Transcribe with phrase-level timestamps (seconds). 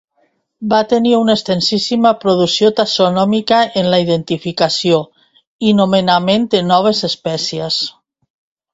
[0.69, 5.05] Va tenir una extensíssima producció taxonòmica en la identificació
[5.71, 7.83] i nomenament de noves espècies.